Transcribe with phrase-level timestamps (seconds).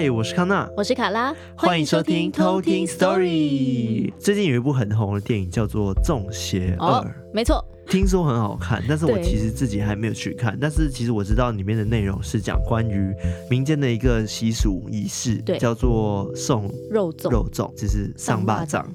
[0.00, 4.12] 嗨，我是康娜，我是卡拉，欢迎收听偷听 Story。
[4.16, 10.56] 最近有一部很红的电影叫做《众邪二》，哦，没错，听说很好看，但是我其实自己还没有去看。
[10.60, 13.12] 但是其实我知道里面的内容是讲关于
[13.50, 18.88] 民间的一个习俗仪式，对，叫做送肉粽，肉粽就是上巴掌。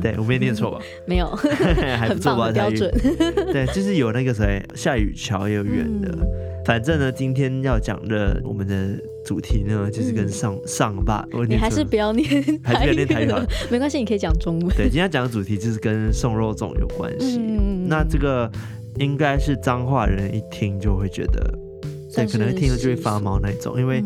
[0.00, 0.78] 对，我没念错吧？
[1.06, 1.26] 没有，
[1.98, 2.50] 还不错吧？
[2.52, 2.90] 标准。
[3.52, 6.08] 对，就是有那个谁，夏雨乔也有演的。
[6.12, 6.26] 嗯
[6.66, 8.90] 反正呢，今天要讲的我们的
[9.24, 11.26] 主题呢，就是跟上、嗯、上吧。
[11.48, 12.28] 你还是不要念，
[12.62, 13.42] 还是不要念台语好。
[13.70, 14.68] 没关系，你可以讲中文。
[14.76, 17.38] 对，今天讲的主题就是跟送肉粽有关系。
[17.38, 18.48] 嗯、那这个
[18.98, 21.58] 应该是脏话人一听就会觉得，
[22.14, 24.04] 对，可能一听了就会发毛那种，因为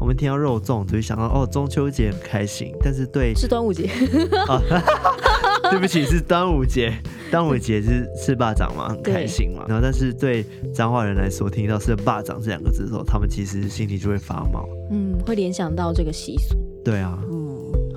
[0.00, 3.90] 我们听到肉粽就会想到哦，中秋节很开心，但是对是端午节。
[4.48, 4.60] 哦
[5.70, 6.92] 对不起，是端午节。
[7.28, 9.64] 端午节是是霸掌嘛，很开心嘛。
[9.66, 14.64] 然后，但是对彰化人来说，听到是霸掌这两个字的时候，他们其实心里就会发毛。
[14.92, 16.54] 嗯，会联想到这个习俗。
[16.84, 17.18] 对啊。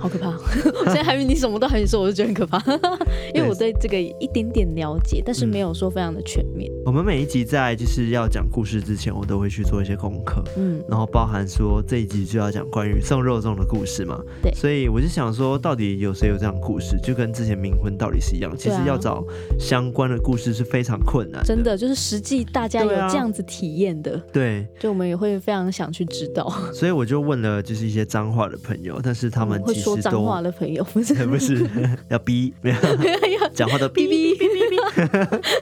[0.00, 0.30] 好可怕！
[0.80, 2.58] 我现在还以为你什么都还没说，我就觉得很可怕。
[3.34, 6.70] 因为我对这个一点点了解，但是没有说非常的全面。
[6.86, 18.50] 我们每一集在就是要讲故事之前，我都会去做一些功课，嗯，然后包含说这一集就要讲关于送肉粽的故事嘛，对，所以我就想说，到底有谁有这样的故事，就跟之前冥婚到底是一样。
[18.56, 19.22] 其实要找
[19.58, 26.50] 相关的故事是非常困难的，真的就是实际大家有这样子体验的，对，就我们也会非常想去知道。
[26.72, 29.89] 所以我就问了，就是一些脏话的朋友，但是他们其实。
[29.94, 31.66] 说脏话的朋友 不是不是
[32.08, 32.76] 要逼，没有
[33.54, 34.76] 讲话都逼逼逼逼逼。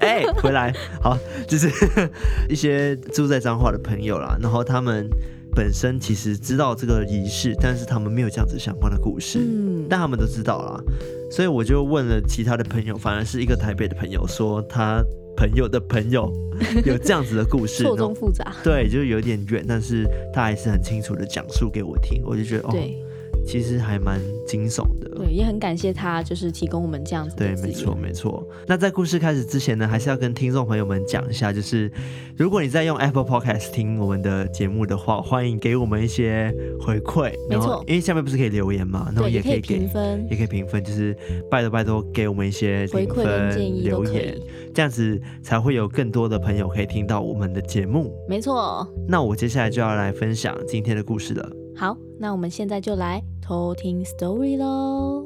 [0.00, 1.70] 哎，回来好，就是
[2.48, 5.08] 一些住在彰化的朋友啦，然后他们
[5.54, 10.80] 本身其实知道这个仪式，但是他们没有这样子相关的故事，嗯，但他们都知道啦，
[11.30, 15.02] 所以我就问了其他的朋友，反而是一个台北的朋友说，他
[15.36, 16.32] 朋友的朋友
[16.84, 22.74] 有这样子的故事，错综复杂，对，就有点远，但是他还是很清楚的讲述给我听，我就觉得哦。
[23.48, 27.46] 其实还蛮惊悚的，对，也很感谢他，就是提供我们这样子的。
[27.46, 28.46] 对，没错，没错。
[28.66, 31.90] 那在故事开始之前呢，还是要跟听众朋友们讲一下，就是
[32.36, 37.32] 如果你在用 Apple Podcast 听我们的节目的话，欢迎给我们一些回馈。
[37.48, 41.16] 没错，因为下面不是可以留言嘛，那么也可以给评分，也可以评分，就是
[41.50, 44.38] 拜托拜托给我们一些回馈建议留言，
[44.74, 48.12] 这样子才会有更多的朋友可以听到我们的节目。
[48.28, 48.86] 没错。
[49.08, 51.67] 那我接下来就要来分享今天的故事了。
[51.78, 55.24] 好，那我们现在就来偷听 story 喽。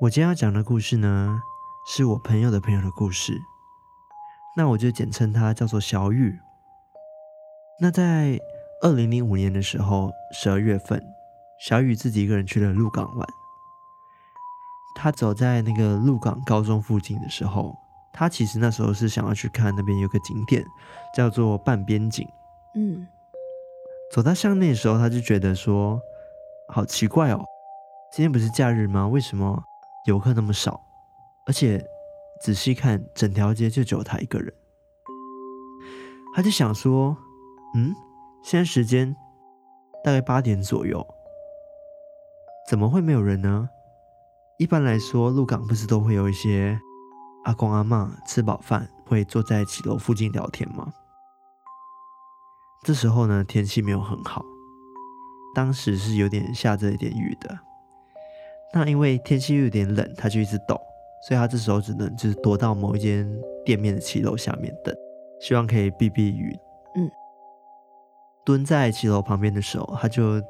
[0.00, 1.42] 我今天要讲的故事呢，
[1.84, 3.32] 是我朋友的朋友的故事。
[4.58, 6.40] 那我就简称他叫做小雨。
[7.80, 8.40] 那在
[8.82, 11.00] 二零零五年的时候，十二月份，
[11.60, 13.28] 小雨自己一个人去了鹿港玩。
[14.96, 17.72] 他走在那个鹿港高中附近的时候，
[18.12, 20.64] 他其实那时候是想要去看那边有个景点，
[21.14, 22.28] 叫做半边景。
[22.74, 23.06] 嗯，
[24.12, 26.00] 走到巷内的时候，他就觉得说，
[26.74, 27.44] 好奇怪哦，
[28.10, 29.06] 今天不是假日吗？
[29.06, 29.62] 为什么
[30.06, 30.80] 游客那么少？
[31.46, 31.80] 而且。
[32.40, 34.52] 仔细看，整条街就只有他一个人。
[36.34, 37.16] 他就想说
[37.74, 37.94] ：“嗯，
[38.42, 39.16] 现在时间
[40.04, 41.04] 大概八点左右，
[42.70, 43.68] 怎么会没有人呢？
[44.58, 46.80] 一般来说，鹿港不是都会有一些
[47.44, 50.92] 阿公阿嬷吃饱饭会坐在骑楼附近聊天吗？
[52.84, 54.44] 这时候呢，天气没有很好，
[55.54, 57.58] 当时是有点下着一点雨的。
[58.72, 60.80] 那因为天气又有点冷，他就一直抖。”
[61.26, 63.28] 所以他这时候只能就是躲到某一间
[63.64, 64.94] 店面的骑楼下面等，
[65.40, 66.56] 希望可以避避雨。
[66.96, 67.10] 嗯，
[68.44, 70.40] 蹲在骑楼旁边的时候，他就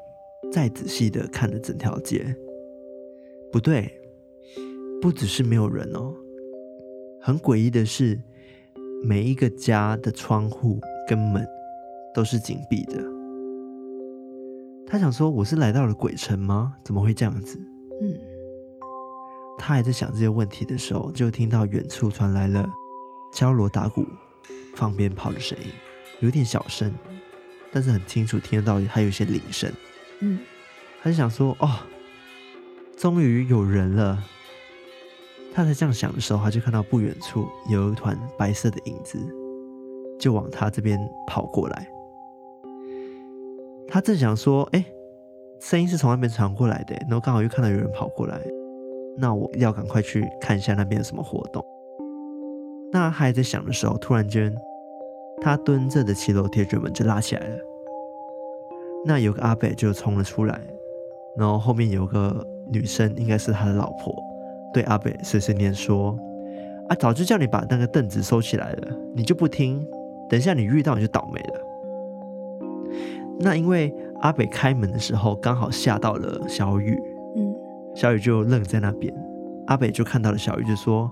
[0.51, 2.35] 再仔细的看了整条街。
[3.51, 3.91] 不对，
[5.01, 6.13] 不只是没有人哦，
[7.19, 8.19] 很诡异的是，
[9.03, 11.45] 每一个家的窗户跟门
[12.13, 13.01] 都是紧闭的。
[14.85, 16.75] 他想说：“我是来到了鬼城吗？
[16.83, 17.59] 怎么会这样子？”
[18.01, 18.28] 嗯。
[19.59, 22.65] 他还在想这些问题的时候，就听到远处传来了
[23.33, 24.05] 敲锣打鼓、
[24.75, 25.65] 放鞭炮的声音，
[26.21, 26.91] 有点小声，
[27.71, 29.69] 但是很清楚听得到，还有一些铃声。
[30.21, 30.39] 嗯，
[31.03, 31.69] 他就想说：“哦，
[32.97, 34.23] 终于有人了。”
[35.53, 39.19] 他在这样想的时候，他就看到不远处有一团白色的影子，
[40.17, 40.97] 就往他这边
[41.27, 41.87] 跑过来。
[43.89, 44.85] 他正想说：“哎，
[45.59, 48.39] 声音是从那边传过来的。”然后刚好又看到有人跑过来。
[49.17, 51.65] 那我要赶快去看一下那边有什么活动。
[52.91, 54.55] 那还在想的时候，突然间
[55.41, 57.57] 他蹲着的骑楼铁卷门就拉起来了。
[59.05, 60.59] 那有个阿伯就冲了出来，
[61.37, 64.13] 然后后面有个女生，应该是他的老婆，
[64.73, 66.17] 对阿伯碎碎念说
[66.89, 69.87] ：“啊，早就叫你把那个凳子收起来了，你就不听，
[70.29, 71.61] 等一下你遇到你就倒霉了。”
[73.39, 76.99] 那因为阿伯开门的时候刚好下到了小雨，
[77.95, 79.13] 小雨就愣在那边，
[79.67, 81.09] 阿北就看到了小雨就说：“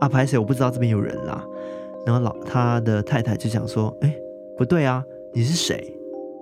[0.00, 1.44] 啊，拍谁，我不知道这边有人啦。”
[2.06, 4.14] 然后老他的太太就想说：“哎，
[4.56, 5.96] 不对啊，你是谁？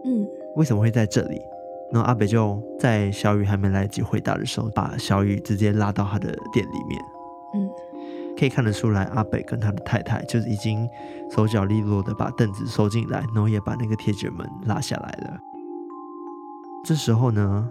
[0.04, 0.26] 嗯，
[0.56, 1.40] 为什么会在这里？”
[1.90, 7.00] 然后阿北就在小雨还没来得及回答的时候，把小雨直接拉到他的店里面。
[7.54, 7.70] 嗯，
[8.38, 10.86] 可以看得出来，阿北跟他的太太就是已经
[11.30, 15.38] 手脚利落的把凳子收进来，然后也把那个铁卷门拉下来了。
[16.84, 17.70] 这时候呢，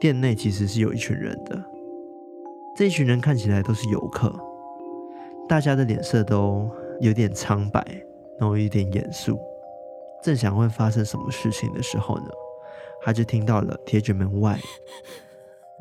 [0.00, 1.62] 店内其实是有一群人的，
[2.76, 4.34] 这一群人看起来都是游客，
[5.48, 6.70] 大家的脸色都。
[6.98, 7.84] 有点苍白，
[8.38, 9.38] 然后有点严肃，
[10.24, 12.30] 正想问发生什么事情的时候呢，
[13.02, 14.58] 他就听到了铁卷门外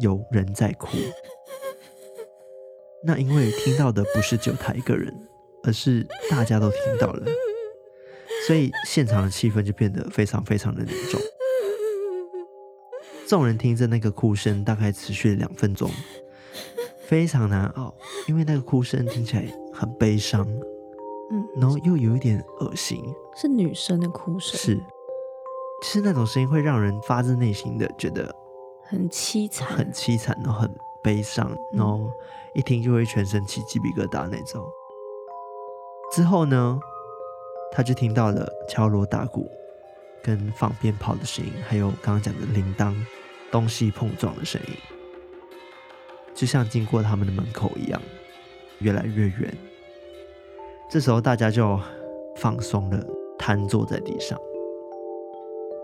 [0.01, 0.97] 有人在哭。
[3.01, 5.09] 那因为听到的不是只有他一个人，
[5.63, 7.25] 而是大家都听到了，
[8.45, 11.17] 所以现场的气氛就变得非常非常的凝重。
[13.27, 15.89] 众人听着那个哭声，大概持续了两分钟，
[16.99, 17.93] 非常难熬，
[18.27, 20.47] 因为那个哭声听起来很悲伤。
[21.31, 23.01] 嗯，然后又有一点恶心，
[23.35, 24.75] 是女生的哭声，是，
[25.81, 28.33] 其实那种声音会让人发自内心的觉得
[28.83, 30.69] 很凄惨，很凄惨，然后很
[31.01, 32.11] 悲伤，然后
[32.53, 34.63] 一听就会全身起鸡皮疙瘩那种。
[36.11, 36.79] 之后呢，
[37.71, 39.49] 他就听到了敲锣打鼓、
[40.25, 42.95] 跟放鞭炮的声音，还有刚刚讲的铃铛
[43.51, 44.73] 东西碰撞的声音，
[46.33, 48.01] 就像经过他们的门口一样，
[48.79, 49.55] 越来越远。
[50.89, 51.79] 这时候大家就
[52.37, 53.05] 放松了，
[53.37, 54.35] 瘫坐在地上。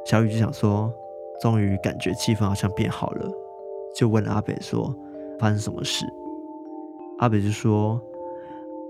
[0.08, 0.92] 小雨就想说，
[1.40, 3.32] 终于感觉气氛好像变好了，
[3.96, 4.92] 就问阿北说
[5.40, 6.04] ：“发生什么事？”
[7.22, 8.02] 阿北就说：“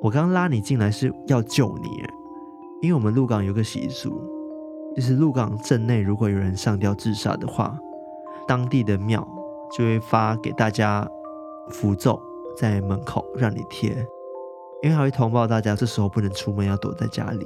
[0.02, 1.90] 我刚拉你进来是要救你，
[2.82, 4.18] 因为我们鹿港有个习俗，
[4.96, 7.78] 就是鹿港镇内如果有人上吊自杀的话，
[8.48, 9.28] 当地的庙
[9.76, 11.08] 就会发给大家
[11.70, 12.22] 符咒
[12.58, 14.06] 在门口让你贴。”
[14.84, 17.46] 因为还会通报大家，这时候不能出门，要躲在家里。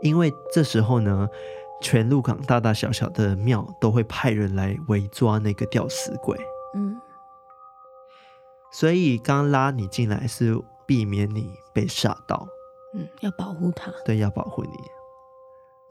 [0.00, 1.28] 因为这时候呢，
[1.82, 6.34] 全鹿港大大小小的庙都会派人来围抓那个吊死鬼。
[6.74, 6.98] 嗯，
[8.72, 12.48] 所以刚拉你进来是避免你被吓到。
[12.94, 13.92] 嗯，要保护他。
[14.02, 14.70] 对，要保护你。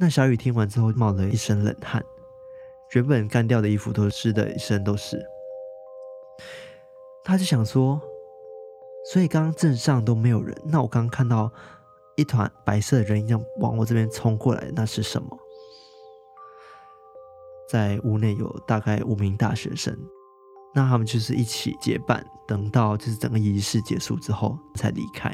[0.02, 2.04] 那小雨听完之后冒了一身冷汗，
[2.96, 5.24] 原本干掉的衣服都湿的一身都是。
[7.24, 8.02] 他就想说。
[9.04, 11.52] 所以刚刚镇上都没有人，那我刚刚看到
[12.16, 15.36] 一团白色的人影往我这边冲过来，那是什么？
[17.68, 19.98] 在屋内有大概五名大学生，
[20.76, 25.32] 那他们就是一起结伴，等到就是整个仪式结束之后才离开。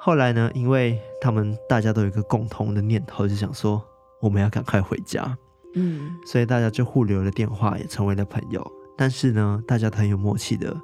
[0.00, 3.82] 后来呢，因为他们大家都有一个共同的念头，就想说
[4.20, 5.36] 我们要赶快回家，
[5.74, 8.66] 嗯，所以大家就互留了电话，也成为了朋友。
[8.96, 10.76] 但是呢，大家都很有默契的。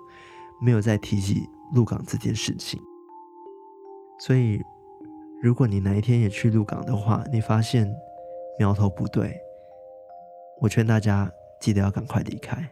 [0.59, 2.81] 没有再提起鹿港这件事情，
[4.19, 4.59] 所以
[5.43, 7.87] 如果你哪一天也去鹿港的话，你发现
[8.59, 9.39] 苗头不对，
[10.63, 12.67] 我劝大家记得要赶快离开。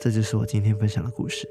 [0.00, 1.46] 这就是我今天分享的故事。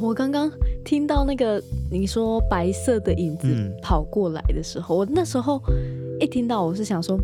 [0.00, 0.50] 我刚刚
[0.84, 3.48] 听到那个你说白色的影子
[3.82, 5.60] 跑过来的时候，嗯、我那时候
[6.20, 7.18] 一听到，我是想说，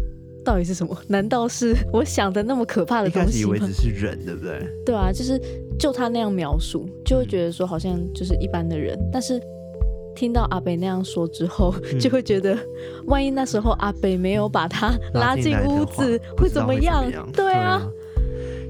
[0.44, 0.96] 到底是什么？
[1.08, 3.56] 难道是我想的那么可怕的东西吗？
[3.56, 4.66] 一开始以为只是人，对不对？
[4.86, 5.40] 对啊，就是
[5.78, 8.96] 就他那样描述，就会觉得说好像就是一般的人。
[8.98, 9.40] 嗯、但是
[10.14, 12.56] 听到阿北那样说之后，嗯、就会觉得，
[13.06, 17.04] 万一那时候阿北没有把他拉进屋子，会怎么样？
[17.32, 17.82] 对啊，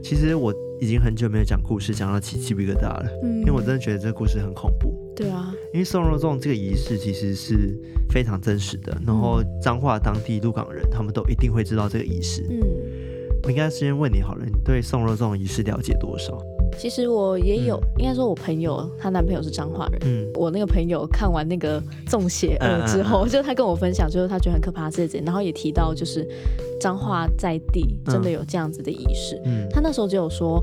[0.02, 0.54] 其实我。
[0.80, 3.06] 已经很久没有讲故事，讲到起鸡皮疙瘩了。
[3.22, 4.94] 嗯，因为我真的觉得这个故事很恐怖。
[5.16, 7.78] 对啊，因为送肉粽这个仪式其实是
[8.10, 8.96] 非常真实的。
[9.06, 12.44] 然后彰化当地鹿港人，他们都一定会知道这个仪式。
[12.50, 12.58] 嗯，
[13.44, 16.36] 我应该先问你好了，你对送肉粽仪式了解多少？
[16.78, 20.00] 其实我也有，嗯、应该说我朋友她男朋友是彰化人。
[20.04, 26.26] 嗯，我那个朋友看完那个中邪恶之后，就他跟我分享，就是他觉得很可怕这些，然后也提到就是
[26.80, 29.40] 彰化在地真的有这样子的仪式。
[29.44, 30.62] 嗯，他那时候就有说，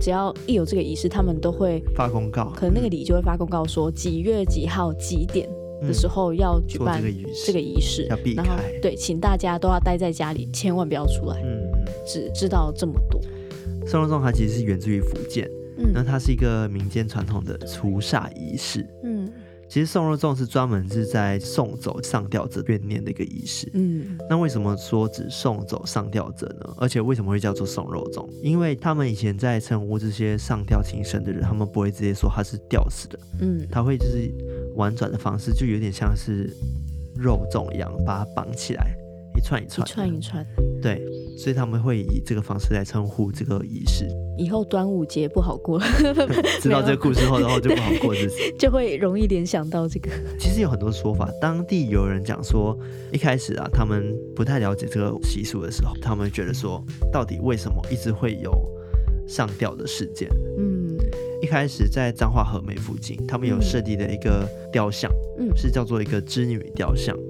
[0.00, 5.48] 只要一有这个仪式，他们都会发公告，可能那个里就会发公告说几月几号几点
[5.82, 7.02] 的时候要举办
[7.44, 8.42] 这个仪式，要避开。
[8.42, 11.42] 然后对，请大家都要待在家里，千万不要出来。
[11.42, 13.20] 嗯嗯，只知道这么多。
[13.88, 18.86] 送肉粽它其实是源自于福建，嗯，那它是一个民间传统的除煞仪式。
[19.02, 19.28] 嗯。
[19.70, 23.70] 其实送肉粽是专门是在送走上吊者怨念的一个仪式。
[23.74, 26.74] 嗯，那为什么说只送走上吊者呢？
[26.78, 28.26] 而且为什么会叫做送肉粽？
[28.42, 33.18] 因为他们以前在称呼这些上吊轻生的人，他们不会直接说他是吊死的。
[33.42, 34.32] 嗯，他会就是
[34.76, 36.50] 婉转的方式，就有点像是
[37.14, 38.96] 肉粽一样，把它绑起来。
[39.38, 40.46] 一串一串，一串一串，
[40.82, 41.00] 对，
[41.38, 44.04] 所以他们会以这个方式来称呼这个仪式。
[44.36, 45.80] 以后端午节不好过，
[46.60, 50.10] 知道这个故事后，然后就不好过日子， 就会容易联想到这个。
[50.38, 52.76] 其实有很多说法，当地有人讲说，
[53.12, 58.52] 一开始啊，他们不太了解这个习俗的时候，他们觉得说，到底为什么一直会有
[59.26, 60.28] 上吊的事件？
[60.58, 60.96] 嗯，
[61.42, 67.27] 一开始在彰化和美附近，他们有设立的一个雕像，嗯，是叫做一个织女雕像，嗯。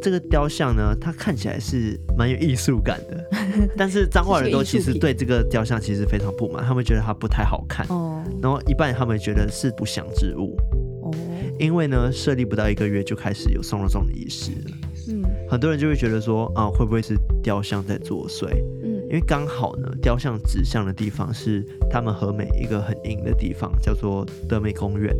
[0.00, 3.24] 这个雕像呢，它看起来是蛮有艺术感的，
[3.76, 7.86] 但是彰化人都其实对这个雕像其实非常不满，他们觉得它不太好看。
[7.88, 8.22] 哦。
[8.42, 10.56] 然后一半他们觉得是不祥之物。
[11.02, 11.10] 哦。
[11.58, 14.76] 因为呢，设立不到一个月就开始有送肉粽的仪式了。
[15.08, 15.22] 嗯。
[15.48, 18.46] 很多人就会觉得说，啊，会不会是雕像在作祟？
[18.82, 19.00] 嗯。
[19.10, 25.14] 因为刚好呢，雕像指向的地方是他们和美一个很阴的地方，叫做德美公园。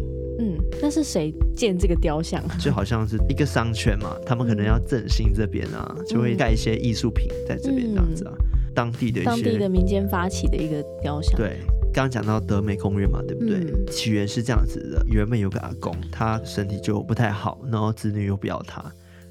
[0.73, 2.43] 嗯，那是谁建这个雕像？
[2.59, 8.33] 就好像是一个商圈嘛，他们可能要振兴这边啊，嗯、就会盖一些艺术品在这边这样子啊。
[8.39, 11.37] 嗯、当地的一些当地的民间发起的一个雕像。
[11.37, 11.59] 对，
[11.93, 13.59] 刚刚讲到德美公园嘛，对不对？
[13.59, 18.85] 嗯、起源是这样子的，原本有个阿公，他身体就不太好，然后子女又不要他，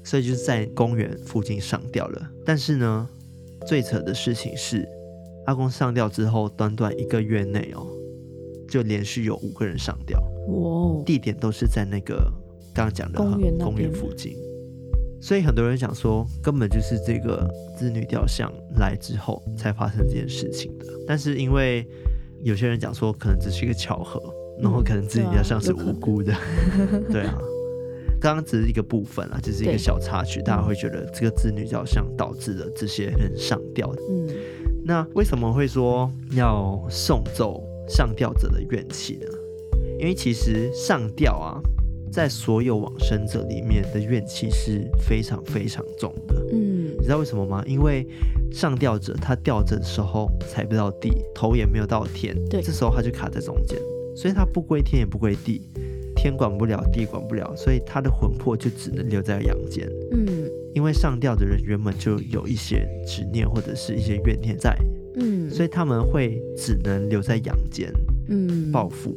[0.04, 2.30] 所以就是在公园附近上吊了。
[2.44, 3.08] 但是呢，
[3.66, 4.86] 最扯的事情是，
[5.46, 7.86] 阿公上吊之后，短短一个月内哦，
[8.70, 10.18] 就连续有五个人上吊。
[10.48, 12.32] 哇，地点都是在那个
[12.72, 14.34] 刚刚讲的公园公园附近，
[15.20, 17.46] 所以很多人讲说，根本就是这个
[17.78, 20.86] 织女雕像来之后才发生这件事情的。
[21.06, 21.86] 但是因为
[22.42, 24.22] 有些人讲说，可能只是一个巧合，
[24.62, 26.32] 然后可能织女雕像是无辜的，
[27.10, 27.38] 对啊。
[28.20, 33.90] 刚刚只是一个部分啊，只是一个小插曲，大家会觉得这个织女雕像导致了这些人上吊。
[34.10, 34.28] 嗯，
[34.84, 39.26] 那为什么会说要送走上吊者的怨气呢？
[39.98, 41.60] 因为其实上吊啊，
[42.10, 46.34] 在所有往生者里面的怨气是非常非常重的。
[46.52, 47.62] 嗯，你知道为什么吗？
[47.66, 48.06] 因为
[48.50, 53.78] 上吊者他吊着的时候踩不到地，头也没有到天，对，这时候他就卡在中间，
[54.16, 55.60] 所以他不归天也不归地，
[56.16, 59.86] 天管不了，地管不了，所以他的魂魄就只能留在阳间。
[60.12, 64.74] 嗯，因为上吊的人原本就有一些执念或者是一些怨念在，
[65.16, 67.92] 嗯，所以他们会只能留在阳间，
[68.28, 69.14] 嗯，报复。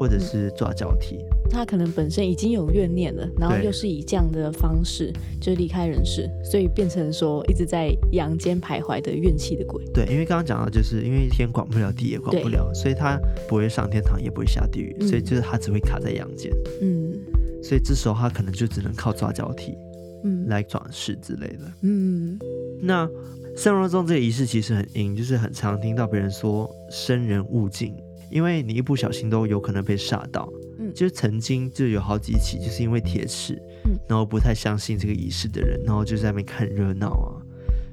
[0.00, 1.18] 或者是抓交替，
[1.50, 9.84] 他可能本身已经有怨念了，然后又是以这样的方式就离开人世，所以变成说一直在阳间徘徊的怨气的鬼。
[9.92, 16.52] 对，因为刚刚讲到，就是因为天管不了，地也管不了，所以他不会上天堂，也不会下地狱，嗯、所以就是他只会卡在阳间。
[16.80, 17.12] 嗯，
[17.60, 19.74] 所以这时候他可能就只能靠抓交替，
[20.22, 21.72] 嗯，来转世之类的。
[21.82, 22.38] 嗯，
[22.80, 23.10] 那
[23.58, 27.92] 送肉粽这个仪式其实很阴，就是很常听到别人说生人勿近。
[28.30, 30.48] 因为你一不小心都有可能被煞到，
[30.78, 37.34] 嗯，就是曾经就有好几起，就是因为铁齿，嗯，然后不太相信这个仪式的人，然后就在那边看热闹啊，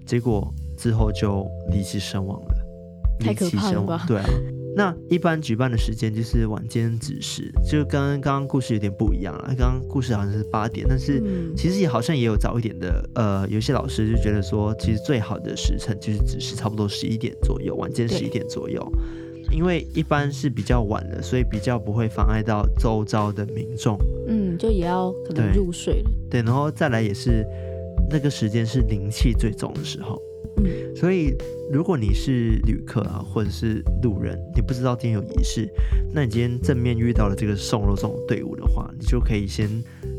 [0.05, 2.55] 结果之后就离奇身亡了，
[3.19, 4.05] 太可怕了吧？
[4.07, 4.29] 对啊，
[4.75, 9.45] 那一般举办的时间就是晚间子时，就跟刚刚故事有点不一样了。
[9.57, 11.23] 刚刚故事好像是八点，但是
[11.55, 18.85] 其实也好像也有早一点的，呃，有些老师就觉得说，其实最好的时辰就是子时差不多十一点左右，晚间十一点左右。
[19.51, 23.95] 因为一般是比较晚的，所以比较不会妨碍到周遭的民众。
[24.27, 26.09] 嗯，就也要可能入睡了。
[26.31, 27.45] 对，然后再来也是
[28.09, 30.19] 那个时间是灵气最重的时候。
[30.57, 31.35] 嗯，所以
[31.71, 35.69] 如果你是旅客啊，或者是路人，你不知道今天有仪式，
[36.13, 39.69] 那你今天正面遇到了这个送肉粽队伍的话，你就可以先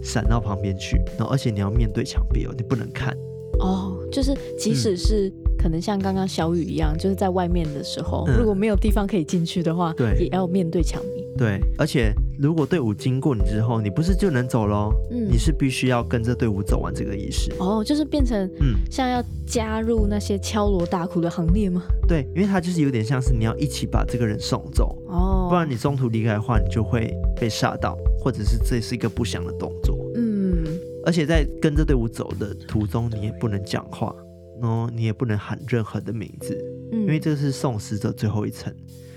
[0.02, 0.97] 闪到旁边去。
[1.16, 3.16] 然后，而且你要面对墙壁哦，你不能看。
[3.61, 5.42] 哦，就是即使是、嗯。
[5.59, 11.15] 可能像刚刚小雨一样，就是在外面的时候，嗯、如果没有地方可以进去的话，对，也要面对墙壁。
[11.37, 14.93] 对，而且如果队伍经过你之后，你不是就能走喽？
[15.11, 17.52] 嗯，你是必须要跟着队伍走完这个仪式。
[17.59, 21.83] 哦，就是变成嗯，像要加入那些敲锣打鼓的行列吗？
[22.09, 29.99] 对，因为它就是有点像是你要一起把这个人送走哦，不然你中途离开的话，你就会被吓到，或者是这是一个不祥的动作。
[30.14, 30.64] 嗯，
[31.05, 34.14] 而且在跟着队伍走的途中，你也不能讲话。
[34.62, 36.59] 哦，你也不能喊任何的名字，
[36.90, 38.75] 嗯，因为这是送死者最后一程，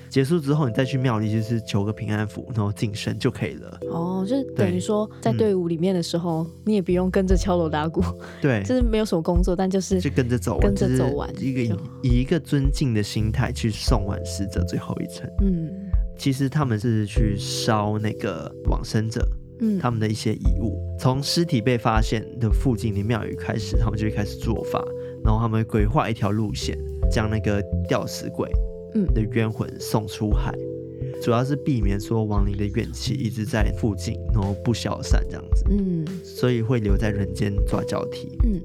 [0.10, 3.80] 结束之后，你再去庙里就是求个平安符，然后晋升就可以了。
[3.92, 8.02] 哦，就是等于说在队伍里面的时候，嗯、你也不用跟着敲锣打鼓，
[8.42, 15.30] 对，就是没有什么工作，但就是就跟着走，跟着走完，一个以一个尊敬的心态去送完死者最后一程。
[15.42, 15.70] 嗯，
[16.18, 19.24] 其实他们是去烧那个往生者，
[19.62, 24.84] 嗯，他们的一些遗物，从尸体被发现的附近的庙宇开始，他们就会开始做法，
[25.24, 26.76] 然后他们会规划一条路线，
[27.12, 28.50] 将那个吊死鬼。
[28.94, 30.54] 嗯的冤魂送出海，
[31.22, 35.66] 主要是避免说亡灵的怨气一直在附近，然后不消散这样子。
[35.70, 38.38] 嗯，所以会留在人间抓交替。
[38.46, 38.60] 嗯，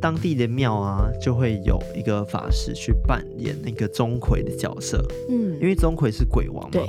[0.00, 5.04] 当地的庙啊，就会有一个法师去扮演那个钟馗的角色。
[5.28, 6.82] 嗯，因为钟馗是鬼王嘛，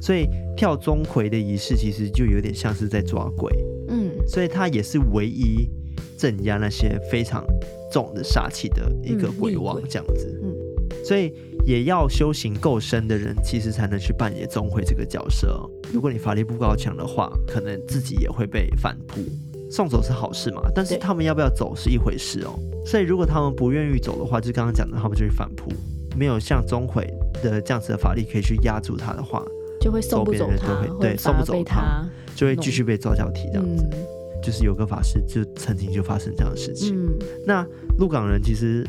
[0.00, 0.26] 所以
[0.56, 3.52] 跳钟馗的仪式其实就有点像是在抓鬼。
[3.88, 5.68] 嗯，所以他也是唯一
[6.18, 7.44] 镇压那些非常
[7.92, 10.40] 重的煞气的一个鬼王这样子。
[10.42, 10.54] 嗯，
[11.04, 11.32] 所以。
[11.66, 15.68] 也要修行够深的人，其实才能去扮演钟馗这个角色哦。
[15.92, 19.20] 如果你法力不高强的话，可能自己也会被反扑。
[19.68, 22.56] 送走是好事嘛，但是他们要不要走是一回事哦。
[22.86, 25.72] 所以如果他们不愿意走的话，就刚刚讲的，他们就会反扑。
[26.16, 27.04] 没有像钟馗
[27.42, 29.44] 的这样子的法力可以去压住他的话，
[29.80, 33.84] 就会送不走他，对，送不走他，就会继续被抓交替这样子。
[33.90, 33.98] 嗯、
[34.40, 36.96] 就是有个法师就曾经就发生这样的事情。
[36.96, 37.66] 嗯、那
[37.98, 38.86] 鹿港人其实。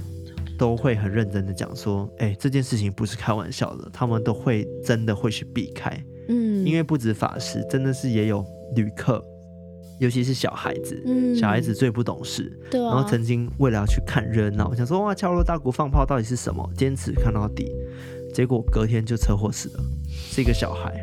[0.58, 8.44] 都会很认真的讲说，哎，这件事情不是开玩笑的，他们都会真的会去避开，嗯，因为不止法师，真的是也有
[8.76, 9.24] 旅客，
[10.00, 17.72] 尤其是小孩子，嗯，小孩子最不懂事，对啊，然后曾经为了要去看热闹，想说哇，敲锣打鼓放炮到底是什么，坚持看到底，
[18.34, 21.00] 结果隔天就车祸死了，是一个小孩，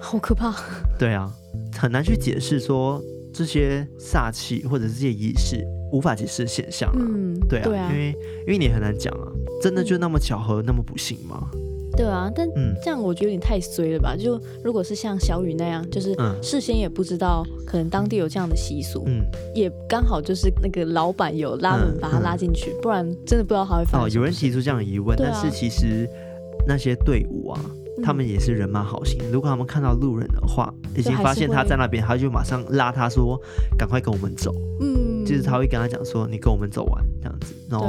[0.00, 0.54] 好可怕，
[0.98, 1.32] 对啊，
[1.78, 3.00] 很难去解释说
[3.32, 5.64] 这些煞气或者是这些仪式。
[5.92, 8.16] 无法解释的现象啊，嗯，对啊，对啊，因为
[8.46, 9.26] 因为你很难讲啊，
[9.62, 11.48] 真的就那么巧合，嗯、那么不幸吗？
[11.96, 12.48] 对啊，但
[12.82, 14.16] 这样我觉得有点太衰了吧？
[14.16, 19.22] 就如果是像小雨那样，就是事先也不知道，可能当地有这样的习俗，嗯，
[19.54, 24.02] 也刚好就是那个老板有拉门把他拉进去，不然真的不知道他会发生。
[24.02, 26.08] 哦，有人提出这样的疑问，啊、但是其实
[26.66, 27.60] 那些队伍啊。
[28.02, 33.38] 他们也是人蛮好心，如果他们看到路人的话，已经发现他在那边，他就马上拉他说
[33.76, 37.86] ：“赶快跟我们走。”嗯，就是他会跟他讲说：“你跟我们走完这样子。”然后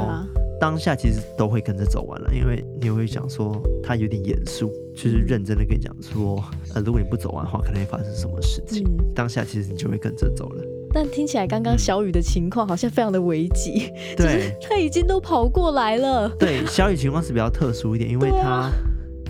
[0.60, 6.42] 当下其实都会跟着走完了，因为你会想说他有点严肃，就是认真的跟你讲说
[6.74, 8.84] ：“呃，如果你不走完的话，可能会发生什么事情。
[8.86, 10.64] 嗯”当下其实你就会跟着走了。
[10.92, 16.28] 但听起来刚刚小雨的情况好像非常的危急，对，他已经都跑过来了。
[16.38, 18.70] 对，小雨情况是比较特殊一点，因为他。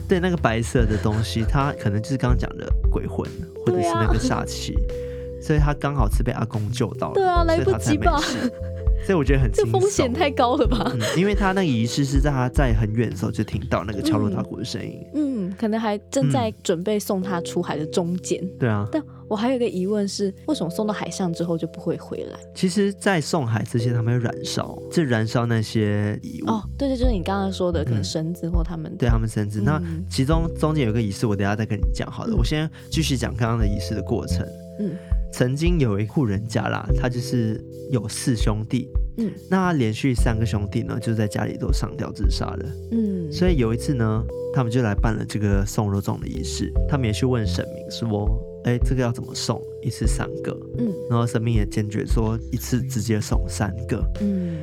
[0.09, 3.27] 对那个白色的东西，他可能就是刚刚讲的鬼魂，
[3.65, 4.79] 或者是那个煞气，啊、
[5.43, 7.15] 所以他刚好是被阿公救到了。
[7.15, 8.21] 对啊，来不及吧？
[9.05, 10.93] 所以我觉得很这风险太高了吧？
[10.95, 18.39] 嗯，因为他那个仪式是在他在很远的时候就听到那个敲锣打鼓的声音嗯，嗯，可能还正在准备送他出海的中间。
[18.41, 22.39] 嗯、对啊，但我还有一个疑问是，为什么送到海上之后就不会回来？
[22.55, 26.51] 其实，在送海之前，他们会燃烧，就燃烧那些遗物。
[26.51, 29.61] 哦，对对，就是你刚刚说的，可能绳子或他们、嗯、对他们绳子。
[29.63, 32.31] 嗯、那其中中间有个仪式，我等下再跟你讲好了。
[32.33, 34.47] 嗯、我先继续讲刚刚的仪式的过程。
[34.79, 34.93] 嗯，
[35.33, 38.89] 曾经有一户人家啦，他就是有四兄弟。
[39.19, 42.65] 嗯，那他连续三个兄弟呢，就在家里都上吊自杀了。
[42.93, 46.73] 嗯，所以有一次呢，他们就来办了这个送肉粽的仪式。
[46.89, 48.27] 他们也去问神明说
[48.65, 49.61] ：“哎，这个要怎么送？
[49.83, 54.03] 一次三个？”嗯，然后神明也坚决说一次直接送三个。
[54.21, 54.57] 嗯。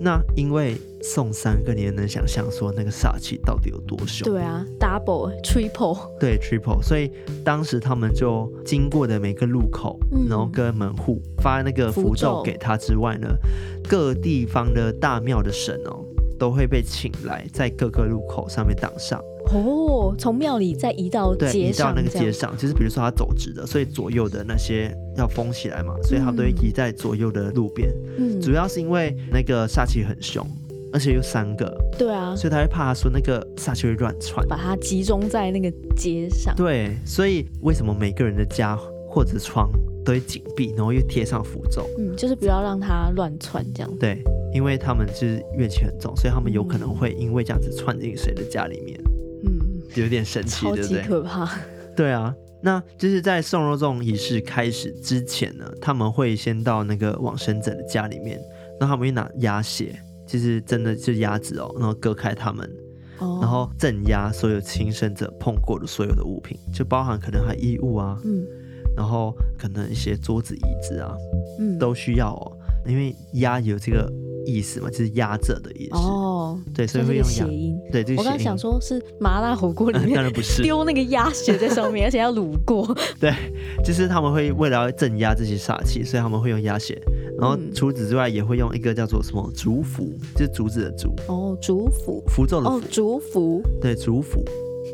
[0.00, 4.24] 那因为送三个，你也能想象说那个煞气到底有多凶？
[4.24, 7.10] 对啊，double triple，对 triple，所以
[7.44, 13.28] 当时他们就经过的每个路口，嗯、然后跟门户发那个符咒给他之外呢，
[13.88, 16.04] 各地方的大庙的神哦，
[16.38, 19.20] 都会被请来在各个路口上面挡上。
[19.52, 27.92] 哦，从庙里再移到街上，对，移到那个街上，就是比如说他走直的，所以左右的那些要封起来嘛，所以他都会移在左右的路边。
[28.16, 30.46] 嗯，主要是因为那个煞气很凶，
[30.92, 31.72] 而且有三个。
[31.98, 36.54] 对啊，所以他会怕说那个煞气会乱窜，把它集中在那个街上。
[36.54, 38.76] 对，所以为什么每个人的家
[39.08, 39.70] 或者窗
[40.04, 41.86] 都会紧闭，然后又贴上符咒？
[41.98, 43.98] 嗯，就是不要让它乱窜这样。
[43.98, 49.00] 对，因为他们就是怨气很重，所以他们有可能会因为这样子窜进谁的家里面。
[49.44, 49.60] 嗯
[49.94, 50.82] 有点神奇，对不对？
[50.84, 51.58] 超级可怕。
[51.94, 58.40] 对啊，那就是在送肉粽仪式开始之前呢，他们会先到那个往生者的家里面，
[58.80, 59.94] 然后他们会拿鸭血，
[60.32, 62.66] 就是真的就是鸭子哦，然后割开他们，
[63.18, 68.42] 哦、然后镇压所有轻生者碰过的所有的物品，就包含可能还衣物啊，嗯，
[68.96, 71.14] 然后可能一些桌子椅子啊，
[71.60, 74.10] 嗯，都需要哦，因为鸭有这个
[74.46, 75.96] 意思嘛，就是压着的意思。
[75.96, 77.78] 哦，对，所以会用谐音。
[77.92, 82.88] 对，这个、我刚刚想说是麻辣火锅里面、嗯，当然不是丢 那个鸭血在上面，而且要卤过。
[83.20, 83.34] 对，
[83.84, 86.98] 就是他们会为了要镇压这些煞气，所以他们会用鸭血。
[87.42, 91.12] 然后除此之外，也会用一个叫做什么竹符，就是竹子的竹。
[91.26, 92.76] 哦，竹符，符咒的符。
[92.76, 93.60] 哦，竹符。
[93.80, 94.44] 对，竹符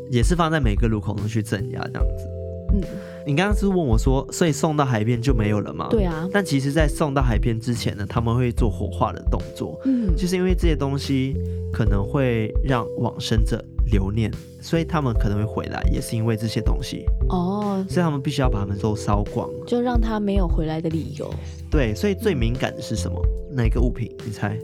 [0.09, 2.27] 也是放在每个路口都去镇压这样子。
[2.73, 2.81] 嗯。
[3.27, 5.89] 你刚刚是问我说，所以送到海边就没有了吗？
[5.91, 6.27] 对啊。
[6.33, 9.79] 但其实，在送到海边之前呢，他们会做火化的动作。
[9.85, 11.35] 嗯，就是因为这些东西
[11.71, 17.05] 可能会让往生者留念，所以他们可能会回来，也是因为这些东西。
[17.29, 17.85] 哦。
[17.87, 21.33] 所以他们必须要把它们都烧光，就让他没有回来的理由。
[21.71, 23.21] 对，所以最敏感的是什么？
[23.51, 24.13] 哪个物品？
[24.25, 24.57] 你猜？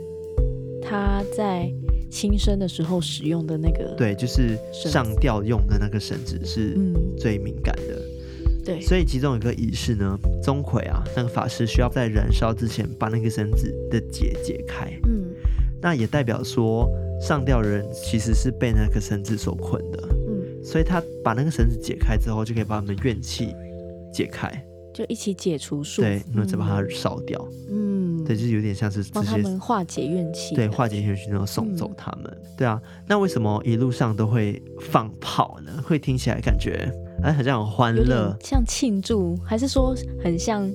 [0.82, 1.72] 他在
[2.12, 3.96] 轻生的时候使用的那个。
[3.98, 6.78] 对，就是上吊用的那个绳子是
[7.18, 8.02] 最敏感的。
[8.66, 14.92] 对，所以其中有一个仪式呢，钟馗啊，那个法师需要在燃烧之前把那个绳子的结解开。
[15.08, 15.26] 嗯，
[15.82, 16.90] 那也代表说
[17.26, 20.08] 上吊人其实是被那个绳子所困的。
[20.28, 23.48] 嗯，所以他把那个绳子解开之后，就可以把他们的怨气
[24.14, 24.48] 解开，
[24.94, 26.06] 就一起解除束缚。
[26.06, 27.44] 对，然后再把它烧掉。
[27.72, 30.54] 嗯，对，就是有点像是帮他们化解怨气。
[30.54, 32.26] 对，化解怨气，然后送走他们。
[32.32, 32.48] 嗯。
[32.56, 35.84] 对啊，那为什么一路上都会放炮呢？
[35.84, 36.88] 会听起来感觉。
[37.24, 40.72] 哎，好像很欢乐，像庆祝，还是说很像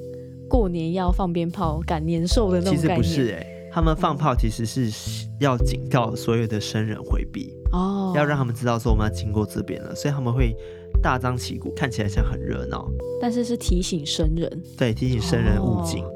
[0.48, 3.02] 过年要放鞭炮赶年兽的那种感觉？
[3.02, 4.90] 其实不是哎、欸，他们放炮其实是
[5.38, 10.54] 要警告所有的生人回避哦，要让他们知道说我们要经过这边了，所以他们会
[11.02, 12.88] 大张旗鼓，看起来像很热闹，
[13.20, 16.02] 但是是提醒生人，对，提醒生人勿近。
[16.04, 16.11] 哦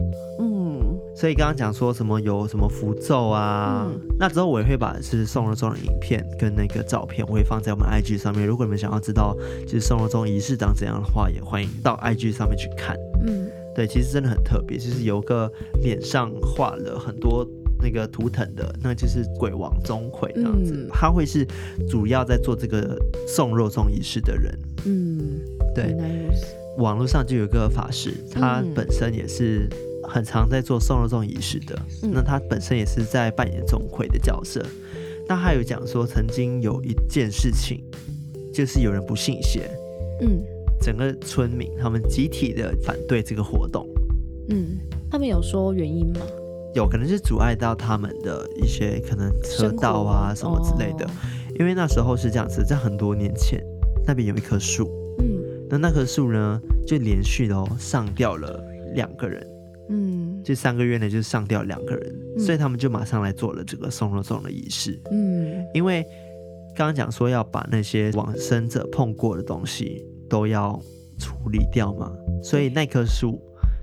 [1.16, 8.44] 所以刚刚讲说什么有什么符咒啊、嗯，那之后我也会把是送肉粽的影片跟那个照片，我会放在我们 IG 上面。
[8.44, 9.32] 如果你们想要知道
[9.64, 12.96] 就是送肉粽仪式长怎样的话，也欢迎到 IG 上面去看。
[13.74, 15.50] 嗯，对，其实真的很特别，就是有个
[15.82, 17.46] 脸上画了很多
[17.80, 21.46] 那个图腾的，那就是鬼王钟馗这样子、嗯，他会是
[21.88, 24.58] 主要在做这个送肉粽仪式的人。
[24.86, 25.40] 嗯，
[25.74, 25.94] 对，
[26.78, 29.68] 网络上就有个法师，他本身也是。
[30.06, 31.74] 很常在做送肉粽仪式的，
[32.12, 34.62] 那他本身也是在扮演钟馗的角色。
[35.26, 37.82] 那他有讲说，曾经有一件事情，
[38.52, 39.70] 就是有人不信邪，
[40.20, 40.42] 嗯，
[40.84, 43.88] 整个村民他们集体的反对这个活动，
[44.50, 44.76] 嗯，
[45.10, 46.20] 他们有说原因吗？
[46.74, 51.08] 有可能是阻碍到他们的一些可能车道啊什么之类的，
[51.58, 53.64] 因为那时候是这样子，在很多年前，
[54.06, 54.86] 那边有一棵树，
[55.20, 58.62] 嗯，那那棵树呢，就连续的上吊了
[58.94, 59.42] 两个人。
[59.88, 65.00] 嗯，这三个月呢，就是上吊两个人，嗯，所以他们就马上来做了这个送肉粽的仪式。
[65.10, 66.04] 嗯，因为
[66.76, 70.80] 刚刚讲说要把那些往生者碰过的东西都要
[71.18, 72.10] 处理掉嘛，
[72.42, 73.40] 所以那棵树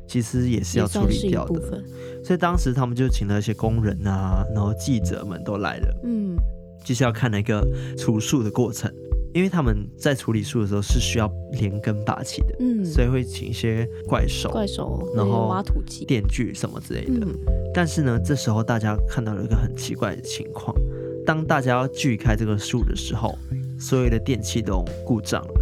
[0.08, 1.84] 其实也是要处理掉的。
[2.24, 6.36] 所以当时他们就请了一些工人啊，然后记者们都来了，嗯，
[6.84, 8.92] 就是要看那个除树的过程。
[9.34, 17.26] 因为他们在处理树的时候是需要连根拔起的，嗯，所以会请一些怪手、怪手，然后挖土机、电锯什么之类的。
[17.26, 17.34] 嗯。
[17.74, 20.76] 但是呢，这时候大家看到了一个很奇怪的情况：
[21.26, 23.34] 当大家要锯开这个树的时候，
[23.80, 25.61] 所有的电器都故障了，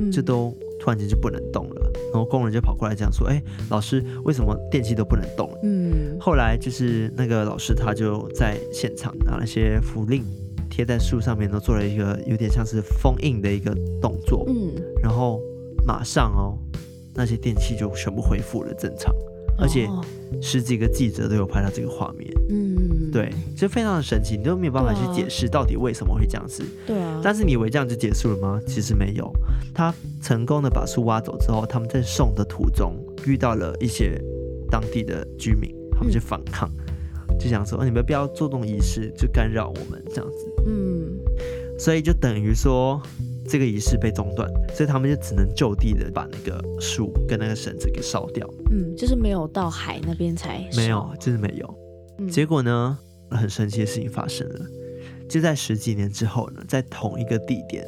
[0.00, 1.90] 嗯，就都突然间就不能动了。
[2.12, 10.24] 然后工人就跑过来这样说：“哎，老师，为什么电器都不能动了？”嗯，后来就是那个老师他就在现场拿了些符令。
[10.72, 15.40] 贴在树上面，都做了一个有点像是封印的一个动作，嗯，然后
[15.84, 16.56] 马上哦，
[17.12, 19.12] 那些电器就全部恢复了正常，
[19.58, 19.88] 而且
[20.40, 22.69] 十几个记者都有拍到这个画面，嗯，
[23.12, 28.60] 对，就非常的神奇，你都没有办法去解释到底为什么会这样子，对啊，但是你以为这样就结束了吗？
[28.66, 29.30] 其实没有，
[29.74, 32.94] 他成功的把树挖走之后，他们在送的途中
[33.26, 34.20] 遇到了一些
[34.70, 36.68] 当地的居民，他们就反抗。
[36.68, 36.86] 嗯
[37.38, 40.52] 就想说，你们不要做这种仪式，就干扰我们这样子。
[40.66, 41.16] 嗯，
[41.78, 43.00] 所以就等于说
[43.48, 48.46] 这个仪式被中断，所以他们就只能就地的把那个树跟那个绳子给烧掉。
[48.70, 51.74] 嗯，就是没有到海那边才没有，就是没有。
[52.20, 52.28] 嗯。
[52.28, 52.98] 结果呢，
[53.30, 54.66] 很神奇的事情发生了，
[55.28, 57.84] 就在十几年之后呢，在同一个地点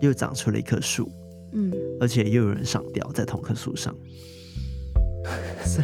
[0.00, 1.10] 又长出了一棵树。
[1.52, 3.94] 嗯，而且又有人上吊在同棵树上。
[5.64, 5.80] 是。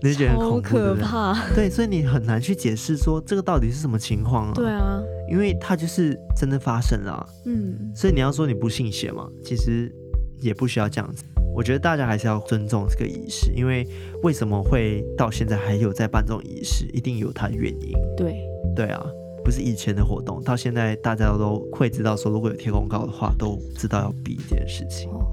[0.00, 4.52] 你就觉得很恐怖，可怕，对，对，所以你很难去解释说这个到底是什么情况啊？
[4.54, 7.26] 对啊，因为它就是真的发生了啊。
[7.46, 9.92] 嗯，所以你要说你不信邪嘛，其实
[10.40, 11.24] 也不需要这样子。
[11.58, 13.84] 我觉得大家还是要尊重这个仪式，因为
[14.22, 17.92] 为什么会到现在还有在办这种仪式，一定有它的原因。
[18.16, 18.36] 对，
[18.76, 19.04] 对啊，
[19.44, 25.10] 不是以前的活动，到现在大家都会知道说，如果有贴公告的话，都知道要避这件事情。
[25.10, 25.26] 哦，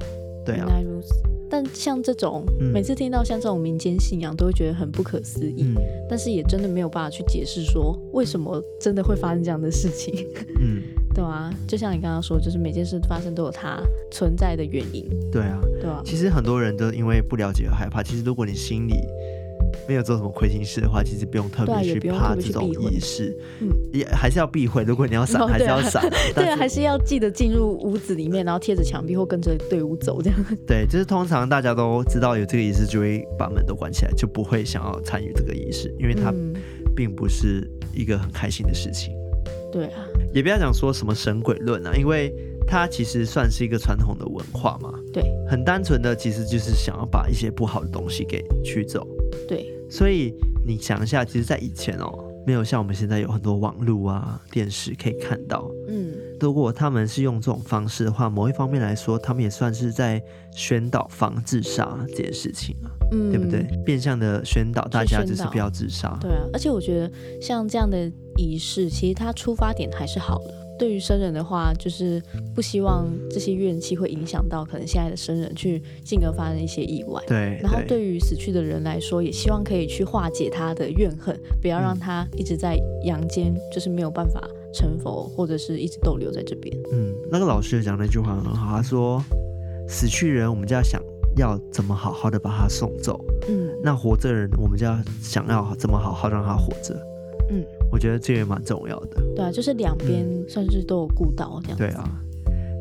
[0.43, 0.67] 对啊。
[1.47, 5.61] 但像这种、嗯、每次听到像这种民间信仰，都会觉得很不可思议。
[5.61, 5.75] 嗯、
[6.09, 10.25] 但是也真的没有办法去解释说为什么真的会发生这样的事情。
[10.59, 10.81] 嗯，
[11.15, 15.09] 对啊，就像你刚刚说，就是每件事发生都有它存在的原因。
[15.31, 16.01] 对啊，对啊。
[16.05, 18.03] 其实很多人都因为不了解而害怕。
[18.03, 18.95] 其实如果你心里
[19.87, 24.83] 没有做什么亏心事的话，其实不用特别去怕这种仪式，嗯，也还是要避讳。
[24.83, 26.01] 如果你要闪，还是要闪。
[26.35, 30.45] 对啊，还是要记得进入屋子里面，然后贴着墙壁或跟着队伍走这样。
[30.67, 36.33] 对，就是通常大家都知道有这个仪式，就会把门都关起来，就不会想要参与这个仪式，因为它
[36.93, 39.13] 并不是一个很开心的事情。
[39.75, 42.33] 对啊，也不要讲说什么神鬼论啊，因为
[42.65, 44.93] 它其实算是一个传统的文化嘛。
[45.11, 49.05] 对，很单纯的，其实就是想要把一些不好的东西给驱走。
[49.49, 49.69] 对。
[49.89, 50.33] 所以
[50.65, 55.69] 你想一下，其实，在以前哦，没有像我们现在有很多网络啊、电视可以看到。
[55.89, 56.04] 嗯，
[56.39, 60.21] 如果他们是用这种方式的话，某一方面来说，他们也算是在
[60.51, 63.63] 宣导防自杀这件事情啊，嗯，对不对？
[63.85, 66.17] 变相的宣导大家就是不要自杀。
[66.19, 70.64] 对啊，而且我觉得像这样的仪式，其实它出发点还是好的。
[70.77, 72.21] 对于生人的话，就是
[72.53, 77.21] 不希望这些怨气会影响到可能现在的生人，去进而发生一些意外。
[77.27, 77.57] 对。
[77.61, 84.41] 然后对于死去的人来说，也希望可以去化解他的怨恨，不要让他一直在阳间，就是没有办法
[84.73, 86.75] 成佛，或者是一直逗留在这边。
[86.91, 89.23] 嗯，那个老师讲那句话很好，他说
[89.87, 91.01] ：“死去人，我们就要想
[91.37, 93.19] 要怎么好好的把他送走。
[93.47, 96.93] 嗯，那活着人，我们就要想要怎么好好让他活着。”
[97.49, 97.63] 嗯。
[97.91, 99.21] 我觉得这也蛮重要的。
[99.35, 101.79] 对啊，就是两边算是都有顾到这样、嗯。
[101.79, 102.21] 对啊，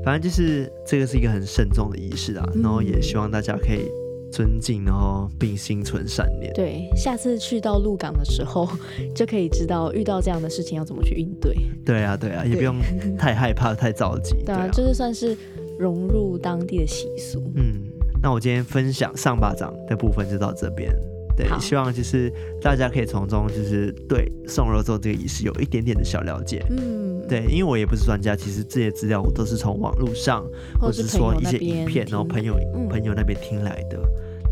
[0.04, 3.88] 反正就是这个是一个很慎重的仪式啊，嗯、然后也希望大家可以
[4.32, 6.52] 尊敬，然后并心存善念。
[6.54, 8.68] 对，下次去到鹿港的时候，
[9.14, 11.54] 就可以知道遇到这样的事情要怎么去应对。
[11.84, 12.76] 对啊，对啊，也不用
[13.16, 14.34] 太害怕、 太着急。
[14.44, 15.36] 对啊，就是算是
[15.78, 17.40] 融入当地的习俗。
[17.54, 17.84] 嗯，
[18.20, 20.92] 那我今天分享上巴掌的部分就到这边。
[21.36, 26.64] 对，好希望就是大家可以从中就是对送肉粽这个仪式有一点点的小了解。
[26.70, 30.44] 嗯，对，因为我也不是专家，其实这些资料我都是从网络上
[30.80, 33.98] 或者是说一些影片，然后朋友、嗯、朋友那边听来的。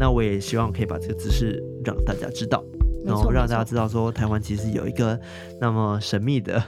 [0.01, 2.65] 那我也希望可以把这个知识让大家知道，
[3.05, 5.19] 然后让大家知道说台湾其实有一个
[5.61, 6.61] 那么神秘的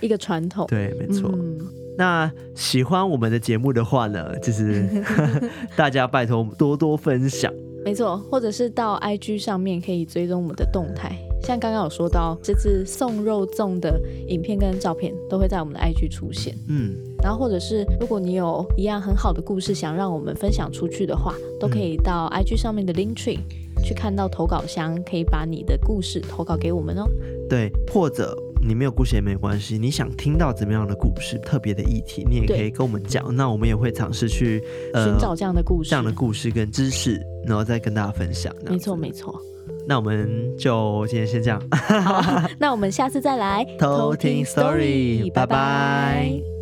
[0.00, 0.66] 一个传统。
[0.66, 1.30] 对，没错。
[1.32, 1.58] 嗯、
[1.96, 4.88] 那喜欢我们的节目的话呢，就是
[5.76, 7.52] 大家拜托多多分享。
[7.84, 16.54] 没错，或者是到 IG 上面可以追踪我们的动态，像刚刚有说到这次送肉粽的影片跟照片都会在我们的 IG 出现。
[16.68, 23.38] 嗯，然后或者是如果你有一样很好的故事想让我们分享出去的话，都可以到 IG 上面的 Linktree
[23.82, 27.04] 去看到投稿箱，可以把你的故事投稿给我们哦。
[27.48, 28.36] 对，或者。
[28.62, 33.34] 你没有故事也没关系，你想听到怎么样的故事、特别的议题，你也可以跟我们讲。
[33.34, 38.54] 那我们也会尝试去呃寻找这样的故事、这样的故事跟知识，然后再跟大家分享。
[38.66, 39.34] 没错，没错。
[39.86, 41.60] 那我们就今天先这样。
[41.70, 45.46] 好，那我们下次再来 偷听 story，拜拜。
[45.46, 46.59] 拜拜。